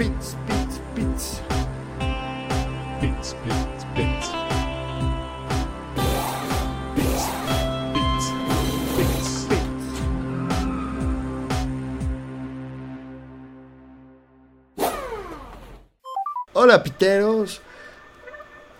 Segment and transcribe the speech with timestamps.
[0.00, 1.40] Pits, pits, pits.
[3.00, 4.28] Pits, pits, pits.
[6.96, 7.34] Pits,
[8.96, 9.90] pits, pits.
[16.54, 17.60] Hola piteros.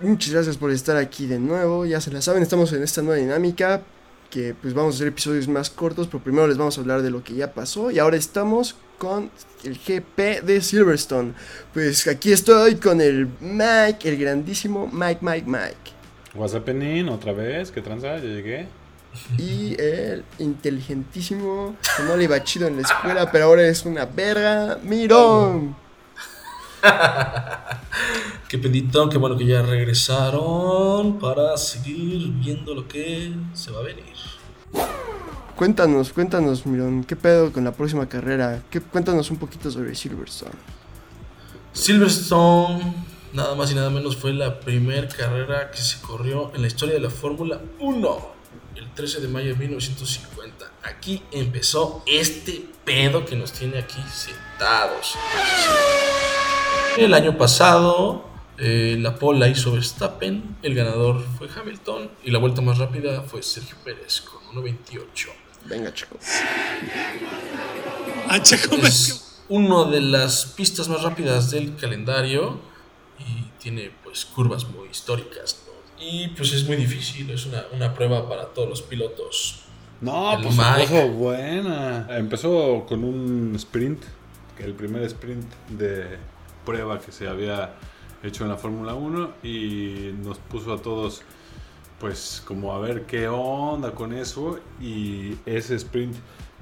[0.00, 1.84] Muchas gracias por estar aquí de nuevo.
[1.84, 3.82] Ya se la saben, estamos en esta nueva dinámica.
[4.30, 6.06] Que pues vamos a hacer episodios más cortos.
[6.06, 7.90] Pero primero les vamos a hablar de lo que ya pasó.
[7.90, 9.30] Y ahora estamos con
[9.64, 11.32] el GP de Silverstone.
[11.72, 15.92] Pues aquí estoy con el Mike, el grandísimo Mike, Mike, Mike.
[16.34, 17.08] What's happening?
[17.08, 18.18] Otra vez, ¿qué tranza?
[18.18, 18.68] Ya llegué.
[19.38, 24.04] Y el inteligentísimo, que no le iba chido en la escuela, pero ahora es una
[24.04, 25.74] verga, Mirón.
[28.48, 33.82] Qué pendito, qué bueno que ya regresaron para seguir viendo lo que se va a
[33.82, 34.16] venir.
[35.60, 38.62] Cuéntanos, cuéntanos, Mirón, ¿qué pedo con la próxima carrera?
[38.70, 40.54] ¿Qué, cuéntanos un poquito sobre Silverstone.
[41.74, 42.94] Silverstone,
[43.34, 46.94] nada más y nada menos, fue la primera carrera que se corrió en la historia
[46.94, 48.28] de la Fórmula 1,
[48.76, 50.64] el 13 de mayo de 1950.
[50.82, 55.14] Aquí empezó este pedo que nos tiene aquí sentados.
[56.96, 58.24] El año pasado,
[58.56, 63.20] eh, la pole la hizo Verstappen, el ganador fue Hamilton y la vuelta más rápida
[63.20, 65.49] fue Sergio Pérez con 1.28.
[65.66, 66.18] Venga, chico.
[68.28, 72.60] Ah, Checo Es una de las pistas más rápidas del calendario
[73.18, 75.62] y tiene pues curvas muy históricas.
[75.66, 76.04] ¿no?
[76.04, 79.64] Y pues es muy difícil, es una, una prueba para todos los pilotos.
[80.00, 82.06] No, El pues puso buena.
[82.10, 84.02] Empezó con un sprint,
[84.58, 86.18] el primer sprint de
[86.64, 87.74] prueba que se había
[88.22, 91.22] hecho en la Fórmula 1 y nos puso a todos
[92.00, 96.16] pues como a ver qué onda con eso y ese sprint,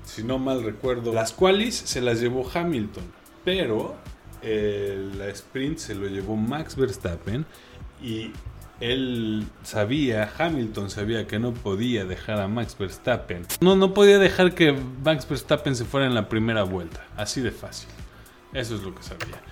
[0.04, 3.04] si no mal recuerdo, las qualis se las llevó Hamilton,
[3.44, 3.96] pero
[4.42, 7.46] el sprint se lo llevó Max Verstappen
[8.02, 8.32] y
[8.80, 13.46] él sabía, Hamilton sabía que no podía dejar a Max Verstappen.
[13.60, 17.04] No, no podía dejar que Max Verstappen se fuera en la primera vuelta.
[17.16, 17.88] Así de fácil.
[18.52, 19.42] Eso es lo que sabía.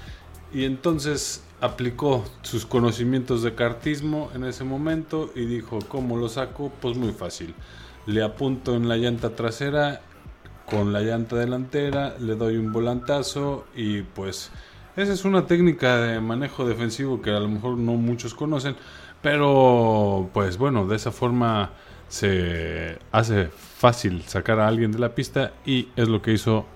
[0.52, 6.70] Y entonces aplicó sus conocimientos de cartismo en ese momento y dijo, ¿cómo lo saco?
[6.80, 7.54] Pues muy fácil.
[8.06, 10.00] Le apunto en la llanta trasera
[10.66, 14.50] con la llanta delantera, le doy un volantazo y pues
[14.96, 18.76] esa es una técnica de manejo defensivo que a lo mejor no muchos conocen,
[19.22, 21.70] pero pues bueno, de esa forma
[22.08, 26.66] se hace fácil sacar a alguien de la pista y es lo que hizo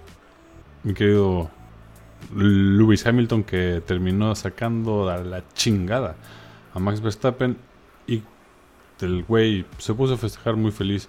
[0.83, 1.51] mi querido
[2.35, 6.17] Lewis Hamilton que terminó sacando a la chingada
[6.73, 7.57] a Max Verstappen
[8.07, 8.23] y
[9.01, 11.09] el güey se puso a festejar muy feliz.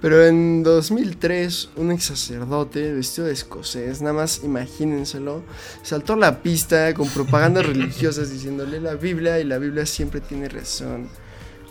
[0.00, 5.42] Pero en 2003, un ex sacerdote vestido de escocés, nada más imagínenselo,
[5.82, 10.48] saltó a la pista con propagandas religiosas diciéndole la Biblia y la Biblia siempre tiene
[10.48, 11.08] razón.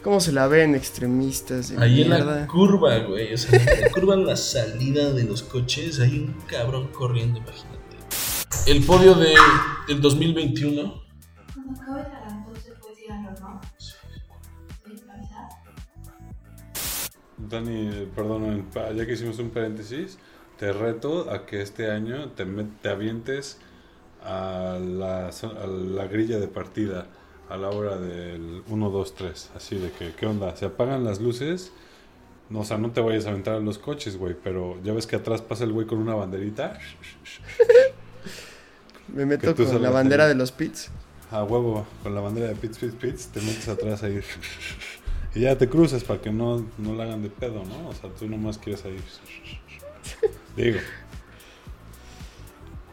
[0.03, 3.89] ¿Cómo se la ven extremistas de Ahí en la curva, güey, o sea, en la
[3.89, 7.74] curva en la salida de los coches, hay un cabrón corriendo, imagínate.
[8.65, 9.33] El podio de,
[9.87, 11.03] del 2021
[11.53, 13.61] Cuando acabes la entonces puedes ir al horno.
[13.77, 13.93] Sí,
[15.13, 15.49] avisar.
[17.37, 20.17] Dani, perdón, ya que hicimos un paréntesis,
[20.57, 23.59] te reto a que este año te, met- te avientes
[24.23, 27.07] a la, zo- a la grilla de partida
[27.49, 29.51] a la hora del 1, 2, 3.
[29.55, 30.55] Así de que, ¿qué onda?
[30.55, 31.71] Se apagan las luces.
[32.49, 35.05] No, o sea, no te vayas a aventar a los coches, güey, pero ya ves
[35.07, 36.79] que atrás pasa el güey con una banderita.
[39.13, 40.89] Me meto con la bandera de los pits.
[41.31, 44.21] A huevo, con la bandera de Pits, Pits, Pits, te metes atrás ahí.
[45.33, 47.89] Y ya te cruzas para que no, no la hagan de pedo, ¿no?
[47.89, 48.97] O sea, tú nomás quieres ahí.
[50.55, 50.79] Digo,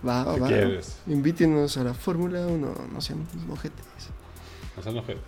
[0.04, 0.48] Va, va, ¿qué va.
[0.48, 0.96] quieres?
[1.06, 3.84] Invítenos a la Fórmula 1, no sean mojetes.
[4.76, 5.22] No sean ojetes.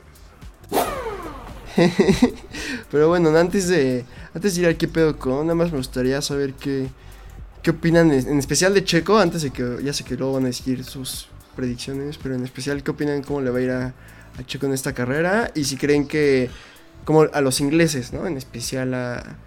[2.91, 6.21] Pero bueno, antes de, antes de ir al qué pedo con, nada más me gustaría
[6.21, 6.89] saber qué,
[7.65, 10.49] qué opinan, en especial de Checo, antes de que, ya sé que luego van a
[10.49, 13.87] decir sus predicciones, pero en especial qué opinan cómo le va a ir a,
[14.39, 16.51] a Checo en esta carrera y si creen que,
[17.07, 18.27] como a los ingleses, ¿no?
[18.27, 19.39] En especial a,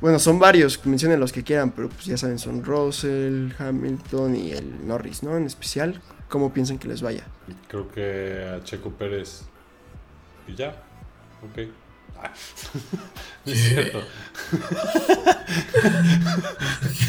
[0.00, 4.50] bueno, son varios, mencionen los que quieran, pero pues ya saben, son Russell, Hamilton y
[4.50, 5.36] el Norris, ¿no?
[5.36, 7.24] En especial, ¿cómo piensan que les vaya?
[7.68, 9.42] Creo que a Checo Pérez.
[10.48, 10.70] Y ya.
[11.44, 11.68] Ok.
[12.22, 12.32] Ah.
[13.46, 14.00] No es cierto.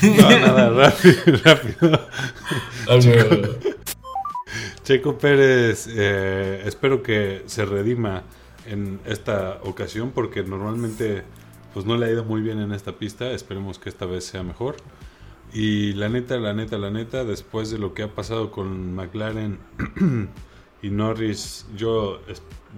[0.02, 2.08] no, nada, rápido, rápido.
[4.84, 8.24] Checo Pérez, eh, espero que se redima
[8.66, 11.24] en esta ocasión porque normalmente
[11.74, 13.32] pues no le ha ido muy bien en esta pista.
[13.32, 14.78] Esperemos que esta vez sea mejor.
[15.54, 19.60] Y la neta, la neta, la neta, después de lo que ha pasado con McLaren
[20.82, 22.22] y Norris, yo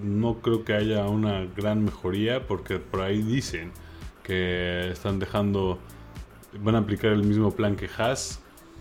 [0.02, 3.72] no creo que haya una gran mejoría porque por ahí dicen
[4.24, 5.80] que están dejando,
[6.62, 8.40] van a aplicar el mismo plan que Haas,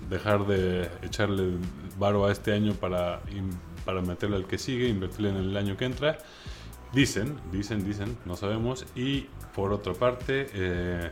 [0.09, 1.53] dejar de echarle
[1.99, 3.21] varo a este año para,
[3.85, 6.19] para meterle al que sigue, invertirle en el año que entra.
[6.93, 8.87] Dicen, dicen, dicen, no sabemos.
[8.95, 11.11] Y por otra parte, eh,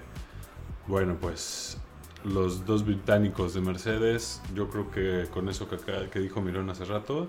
[0.86, 1.78] bueno, pues
[2.24, 5.78] los dos británicos de Mercedes, yo creo que con eso que,
[6.10, 7.28] que dijo Mirón hace rato.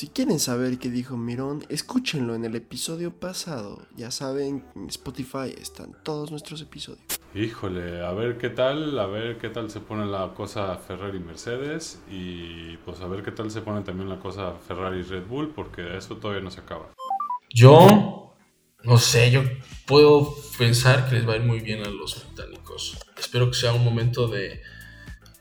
[0.00, 3.86] Si quieren saber qué dijo Mirón, escúchenlo en el episodio pasado.
[3.96, 7.04] Ya saben, en Spotify están todos nuestros episodios.
[7.34, 11.20] Híjole, a ver qué tal, a ver qué tal se pone la cosa Ferrari y
[11.20, 15.52] Mercedes y pues a ver qué tal se pone también la cosa Ferrari Red Bull
[15.54, 16.88] porque eso todavía no se acaba.
[17.50, 18.32] Yo,
[18.82, 19.42] no sé, yo
[19.86, 22.96] puedo pensar que les va a ir muy bien a los británicos.
[23.18, 24.62] Espero que sea un momento de...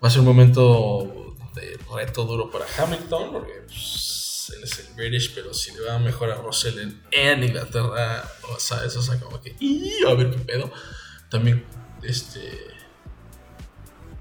[0.04, 4.19] Va a ser un momento de reto duro para Hamilton, porque pues,
[4.64, 6.78] es el British, pero si le va mejor a Russell
[7.12, 9.56] en, Inglaterra, o sea, eso es como que...
[10.08, 10.72] a ver qué pedo.
[11.30, 11.66] También,
[12.04, 12.40] este...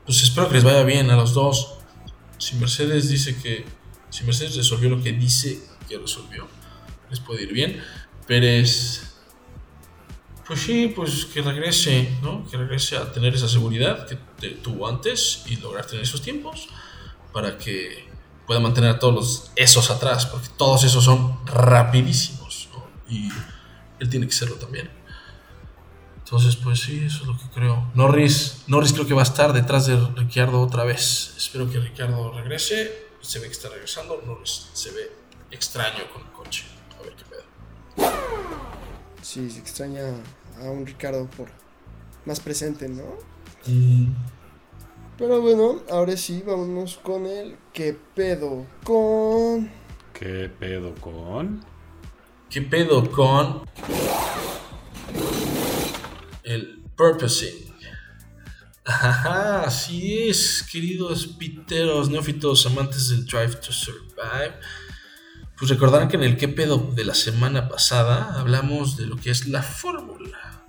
[0.04, 1.74] Pues espero que les vaya bien a los dos.
[2.38, 3.64] Si Mercedes dice que...
[4.10, 6.48] Si Mercedes resolvió lo que dice que resolvió
[7.10, 7.82] les puede ir bien.
[8.26, 9.02] Pérez,
[10.46, 12.46] pues sí, pues que regrese, ¿no?
[12.48, 14.16] Que regrese a tener esa seguridad que
[14.62, 16.68] tuvo antes y lograr tener esos tiempos
[17.32, 18.07] para que
[18.48, 22.84] pueda mantener a todos los esos atrás, porque todos esos son rapidísimos, ¿no?
[23.08, 23.28] Y
[24.00, 24.90] él tiene que serlo también.
[26.16, 27.90] Entonces, pues sí, eso es lo que creo.
[27.94, 31.34] Norris, Norris creo que va a estar detrás de Ricciardo otra vez.
[31.36, 33.08] Espero que Ricciardo regrese.
[33.20, 34.20] Se ve que está regresando.
[34.26, 35.12] Norris se ve
[35.50, 36.64] extraño con el coche.
[39.28, 40.02] Sí, se extraña
[40.58, 41.50] a un Ricardo por
[42.24, 43.04] más presente, ¿no?
[43.66, 44.37] Mm.
[45.18, 49.68] Pero bueno, ahora sí, vámonos con el ¿Qué pedo con?
[50.12, 51.64] ¿Qué pedo con?
[52.48, 53.68] ¿Qué pedo con?
[56.44, 57.74] El purposing.
[58.84, 64.54] Ajá, así es, queridos piteros, neófitos, amantes del Drive to Survive.
[65.58, 69.30] Pues recordarán que en el qué pedo de la semana pasada hablamos de lo que
[69.30, 70.64] es la fórmula.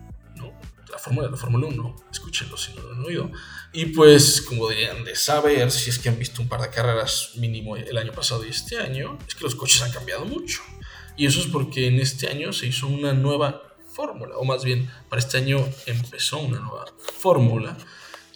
[0.91, 3.31] La fórmula la Fórmula 1, escúchenlo si no lo han oído.
[3.73, 7.31] Y pues, como deberían de saber, si es que han visto un par de carreras
[7.35, 10.61] mínimo el año pasado y este año, es que los coches han cambiado mucho.
[11.15, 13.61] Y eso es porque en este año se hizo una nueva
[13.93, 17.77] fórmula, o más bien, para este año empezó una nueva fórmula,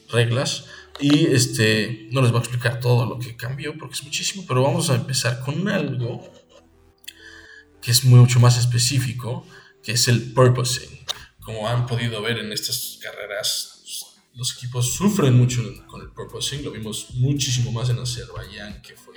[0.09, 0.65] reglas,
[0.99, 4.61] y este, no les voy a explicar todo lo que cambió porque es muchísimo, pero
[4.61, 6.29] vamos a empezar con algo
[7.81, 9.45] que es mucho más específico,
[9.81, 10.99] que es el purposing.
[11.43, 16.63] Como han podido ver en estas carreras, los equipos sufren mucho con el purposing.
[16.63, 19.15] Lo vimos muchísimo más en Azerbaiyán, que fue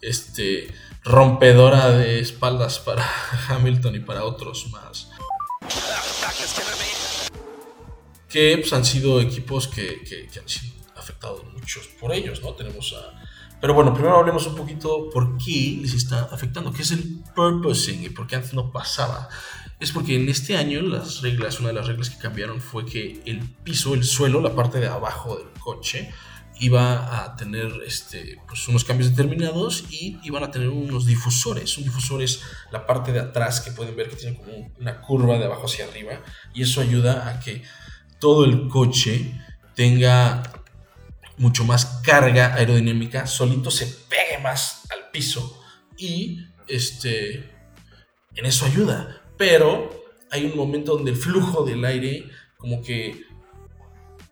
[0.00, 0.72] este,
[1.04, 3.06] rompedora de espaldas para
[3.48, 5.10] Hamilton y para otros más.
[8.28, 12.54] Que pues, han sido equipos que, que, que han sido afectados muchos por ellos, ¿no?
[12.54, 13.20] Tenemos a
[13.60, 18.04] pero bueno, primero hablemos un poquito por qué les está afectando, qué es el purposing
[18.04, 19.28] y por qué antes no pasaba.
[19.80, 23.22] Es porque en este año las reglas, una de las reglas que cambiaron fue que
[23.24, 26.10] el piso, el suelo, la parte de abajo del coche,
[26.60, 31.78] iba a tener este, pues unos cambios determinados y iban a tener unos difusores.
[31.78, 35.38] Un difusor es la parte de atrás que pueden ver que tiene como una curva
[35.38, 36.20] de abajo hacia arriba
[36.52, 37.62] y eso ayuda a que
[38.18, 39.34] todo el coche
[39.74, 40.42] tenga
[41.38, 45.62] mucho más carga aerodinámica, solito se pegue más al piso
[45.96, 47.50] y este,
[48.34, 49.19] en eso ayuda.
[49.40, 49.88] Pero
[50.30, 52.28] hay un momento donde el flujo del aire,
[52.58, 53.24] como que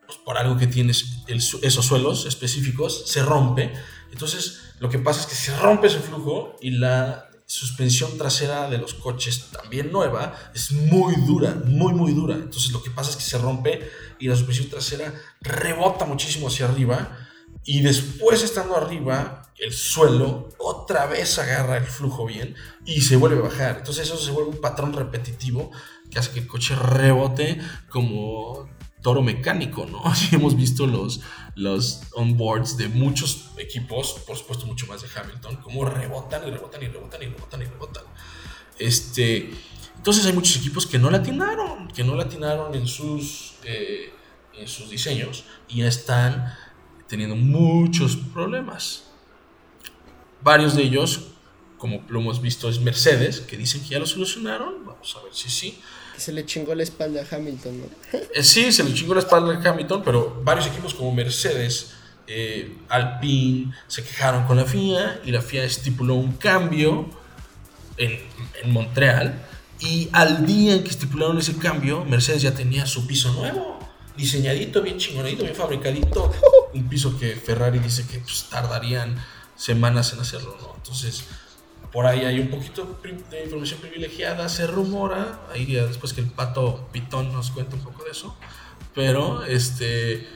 [0.06, 1.24] pues, por algo que tienes
[1.62, 3.72] esos suelos específicos, se rompe.
[4.12, 8.76] Entonces lo que pasa es que se rompe ese flujo y la suspensión trasera de
[8.76, 12.34] los coches también nueva es muy dura, muy muy dura.
[12.34, 16.66] Entonces lo que pasa es que se rompe y la suspensión trasera rebota muchísimo hacia
[16.66, 17.17] arriba
[17.68, 22.54] y después estando arriba el suelo otra vez agarra el flujo bien
[22.86, 23.76] y se vuelve a bajar.
[23.80, 25.70] Entonces eso se vuelve un patrón repetitivo
[26.10, 27.60] que hace que el coche rebote
[27.90, 28.70] como
[29.02, 30.00] toro mecánico, ¿no?
[30.06, 31.20] Así hemos visto los,
[31.56, 36.82] los onboards de muchos equipos, por supuesto mucho más de Hamilton, como rebotan y rebotan
[36.82, 38.04] y rebotan y rebotan y rebotan.
[38.78, 39.50] Este,
[39.94, 44.10] entonces hay muchos equipos que no latinaron, que no latinaron en sus, eh,
[44.54, 46.56] en sus diseños y ya están
[47.08, 49.04] teniendo muchos problemas.
[50.42, 51.28] Varios de ellos
[51.78, 54.84] como lo hemos visto, es Mercedes, que dicen que ya lo solucionaron.
[54.84, 55.78] Vamos a ver si sí.
[56.16, 58.18] Se le chingó la espalda a Hamilton, ¿no?
[58.34, 61.92] Eh, sí, se le chingó la espalda a Hamilton, pero varios equipos como Mercedes,
[62.26, 67.08] eh, Alpine, se quejaron con la FIA y la FIA estipuló un cambio
[67.96, 68.18] en,
[68.62, 69.46] en Montreal.
[69.80, 73.77] Y al día en que estipularon ese cambio, Mercedes ya tenía su piso nuevo,
[74.18, 76.30] diseñadito, bien chingonadito, bien fabricadito.
[76.74, 79.16] Un piso que Ferrari dice que pues, tardarían
[79.56, 80.74] semanas en hacerlo, ¿no?
[80.76, 81.24] Entonces,
[81.92, 86.26] por ahí hay un poquito de información privilegiada, se rumora, ahí ya después que el
[86.26, 88.36] pato Pitón nos cuenta un poco de eso,
[88.94, 90.26] pero este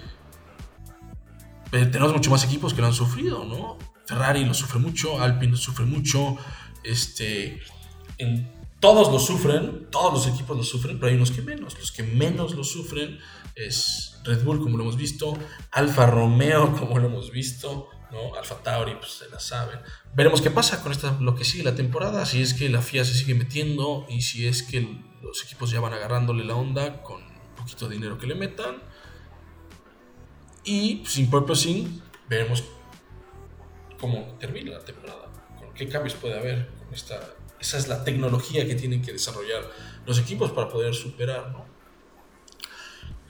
[1.71, 3.79] tenemos mucho más equipos que lo han sufrido, ¿no?
[4.07, 6.37] Ferrari lo sufre mucho, Alpine lo sufre mucho,
[6.85, 7.61] este,
[8.83, 11.79] todos lo sufren, todos los equipos lo sufren, pero hay unos que menos.
[11.79, 13.21] Los que menos lo sufren
[13.55, 15.39] es Red Bull, como lo hemos visto,
[15.71, 18.35] Alfa Romeo, como lo hemos visto, ¿no?
[18.35, 19.79] Alfa Tauri, pues se la saben.
[20.17, 23.05] Veremos qué pasa con esta, lo que sigue la temporada, si es que la FIA
[23.05, 27.23] se sigue metiendo y si es que los equipos ya van agarrándole la onda con
[27.23, 28.83] un poquito de dinero que le metan.
[30.65, 32.65] Y sin purposing, veremos
[34.01, 37.37] cómo termina la temporada, con qué cambios puede haber con esta.
[37.63, 39.63] Esa es la tecnología que tienen que desarrollar
[40.05, 41.65] los equipos para poder superar, ¿no?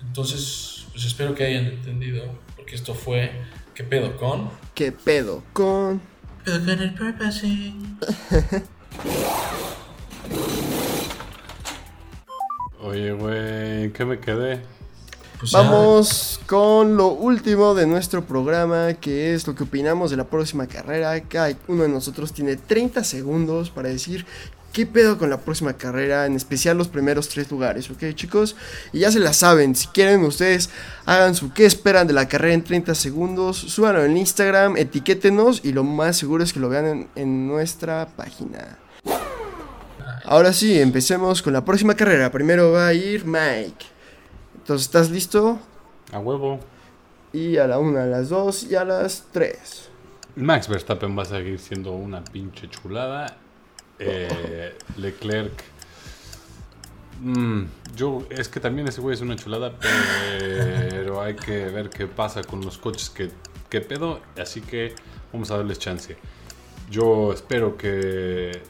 [0.01, 2.25] Entonces, pues espero que hayan entendido,
[2.57, 3.31] porque esto fue
[3.75, 4.49] ¿Qué pedo con?
[4.75, 6.01] ¿Qué pedo con...?
[6.47, 7.99] Pedo con el purposing.
[12.81, 14.63] Oye, güey, ¿en qué me quedé?
[15.43, 20.23] Pues Vamos con lo último de nuestro programa, que es lo que opinamos de la
[20.23, 21.21] próxima carrera.
[21.23, 24.25] Cada uno de nosotros tiene 30 segundos para decir
[24.73, 28.55] qué pedo con la próxima carrera, en especial los primeros tres lugares, ¿ok chicos?
[28.93, 30.71] Y ya se la saben, si quieren ustedes
[31.07, 35.73] hagan su qué esperan de la carrera en 30 segundos, súbanlo en Instagram, etiquétenos y
[35.73, 38.79] lo más seguro es que lo vean en nuestra página.
[40.25, 42.31] Ahora sí, empecemos con la próxima carrera.
[42.31, 43.92] Primero va a ir Mike.
[44.63, 45.59] Entonces, ¿estás listo?
[46.13, 46.61] A huevo.
[47.33, 49.89] Y a la una, a las dos y a las tres.
[50.37, 53.39] Max Verstappen va a seguir siendo una pinche chulada.
[53.99, 55.65] Eh, Leclerc.
[57.23, 57.63] mm,
[57.97, 62.45] yo, es que también ese güey es una chulada, pero hay que ver qué pasa
[62.45, 63.31] con los coches que,
[63.69, 64.21] que pedo.
[64.41, 64.95] Así que
[65.33, 66.17] vamos a darles chance.
[66.89, 68.63] Yo espero que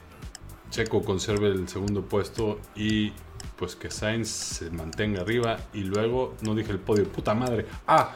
[0.71, 3.13] Checo conserve el segundo puesto y
[3.63, 5.57] pues que Sainz se mantenga arriba.
[5.73, 7.65] Y luego, no dije el podio, puta madre.
[7.87, 8.13] Ah,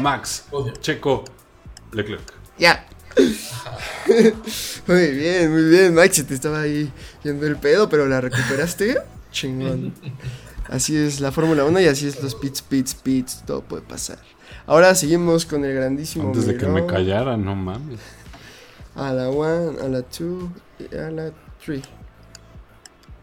[0.00, 0.46] Max.
[0.80, 1.24] Checo,
[1.92, 2.32] Leclerc.
[2.58, 2.86] Ya.
[4.86, 5.94] muy bien, muy bien.
[6.10, 6.90] Se te estaba ahí
[7.22, 8.96] yendo el pedo, pero la recuperaste.
[9.30, 9.92] Chingón.
[10.70, 13.44] Así es la Fórmula 1 y así es los pits, pits, pits.
[13.44, 14.18] Todo puede pasar.
[14.66, 16.28] Ahora seguimos con el grandísimo.
[16.28, 18.00] Antes de que me callara, no mames.
[18.94, 20.10] A la 1, a la 2
[20.78, 21.30] y a la
[21.62, 21.82] 3.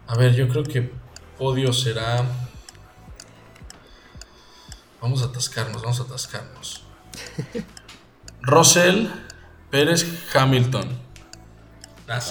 [0.06, 1.05] A ver, yo creo que
[1.38, 2.24] podio será.
[5.00, 6.82] Vamos a atascarnos, vamos a atascarnos.
[8.42, 9.06] Russell,
[9.70, 10.88] Pérez, Hamilton.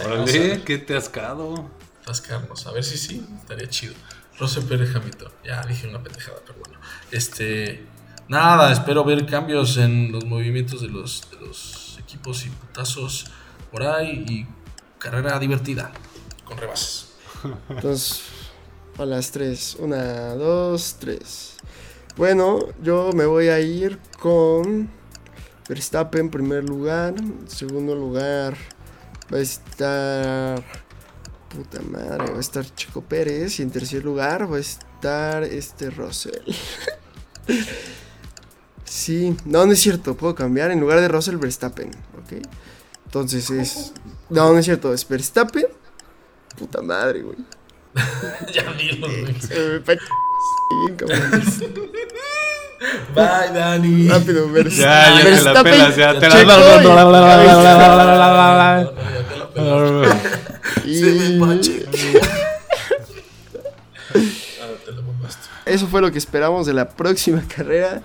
[0.06, 1.70] Órale, qué te has quedado.
[2.02, 2.66] atascarnos.
[2.68, 3.94] A ver si sí, estaría chido.
[4.40, 5.32] Russell, Pérez, Hamilton.
[5.44, 6.80] Ya dije una pendejada, pero bueno.
[7.12, 7.86] Este.
[8.28, 13.26] Nada, espero ver cambios en los movimientos de los, de los equipos y putazos
[13.72, 14.26] por ahí.
[14.28, 14.48] Y
[14.98, 15.92] carrera divertida,
[16.44, 17.14] con rebases.
[17.70, 18.24] Entonces,
[18.98, 19.78] a las 3.
[19.80, 21.56] 1, 2, 3.
[22.18, 24.90] Bueno, yo me voy a ir con
[25.68, 27.16] Verstappen en primer lugar.
[27.18, 28.56] En segundo lugar
[29.34, 30.64] va a estar.
[31.50, 33.60] Puta madre, va a estar Chico Pérez.
[33.60, 36.54] Y en tercer lugar va a estar este Russell.
[38.86, 40.16] sí, no, no es cierto.
[40.16, 40.72] Puedo cambiar.
[40.72, 41.90] En lugar de Russell, Verstappen.
[41.90, 42.42] ¿Ok?
[43.06, 43.94] Entonces es.
[44.30, 44.94] No, no es cierto.
[44.94, 45.68] Es Verstappen.
[46.58, 47.38] Puta madre, güey.
[48.54, 49.40] Ya dilo, güey.
[49.42, 51.44] Se me pa- bien, cabrón.
[53.16, 54.08] Bye, Dani.
[54.10, 54.78] Rápido, Verstappen.
[54.78, 56.52] Ya, ya te la pelas, ya te la Checo
[60.86, 61.86] Se me pache.
[61.92, 62.30] Ah.
[65.66, 68.02] Eso fue lo que esperamos de la próxima carrera.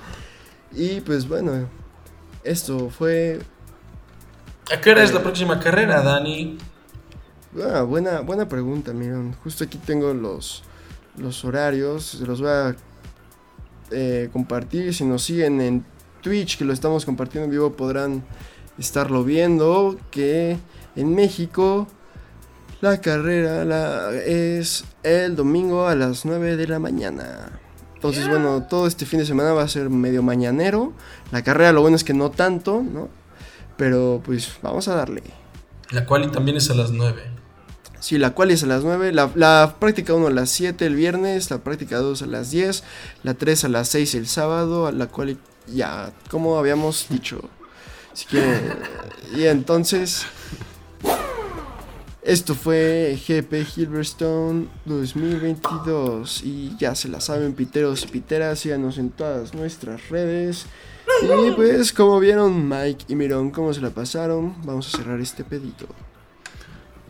[0.73, 1.69] Y pues bueno,
[2.45, 3.41] esto fue
[4.73, 6.57] ¿A qué hora es la próxima carrera, Dani?
[7.63, 9.35] Ah, buena, buena pregunta, miren.
[9.43, 10.63] Justo aquí tengo los,
[11.17, 12.05] los horarios.
[12.05, 12.77] Se los voy a
[13.91, 14.95] eh, compartir.
[14.95, 15.85] Si nos siguen en
[16.23, 18.25] Twitch, que lo estamos compartiendo en vivo, podrán
[18.79, 19.99] estarlo viendo.
[20.11, 20.59] Que
[20.97, 21.87] en México
[22.81, 27.61] la carrera la, es el domingo a las 9 de la mañana.
[27.95, 30.95] Entonces, bueno, todo este fin de semana va a ser medio mañanero.
[31.33, 33.11] La carrera, lo bueno es que no tanto, ¿no?
[33.77, 35.23] Pero pues vamos a darle.
[35.91, 37.40] La cual también es a las 9.
[38.01, 40.95] Sí, la cual es a las 9, la, la práctica 1 a las 7 el
[40.95, 42.83] viernes, la práctica 2 a las 10,
[43.23, 47.43] la 3 a las 6 el sábado, a la cual ya, como habíamos dicho,
[48.15, 48.79] si quieren.
[49.37, 50.25] y entonces,
[52.23, 59.11] esto fue GP Hilverstone 2022 y ya se la saben, piteros y piteras, síganos en
[59.11, 60.67] todas nuestras redes.
[61.23, 65.45] Y pues, como vieron Mike y Mirón, cómo se la pasaron, vamos a cerrar este
[65.45, 65.87] pedito.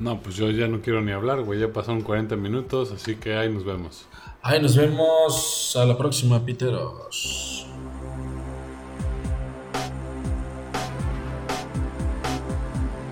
[0.00, 1.60] No, pues yo ya no quiero ni hablar, güey.
[1.60, 4.06] Ya pasaron 40 minutos, así que ahí nos vemos.
[4.40, 5.76] Ahí nos vemos.
[5.76, 7.66] A la próxima, Piteros.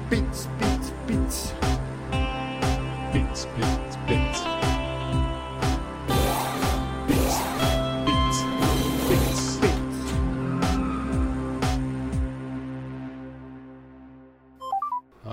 [0.08, 0.48] Pits.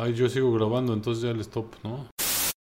[0.05, 2.05] Ay, yo sigo grabando, entonces ya el stop, ¿no?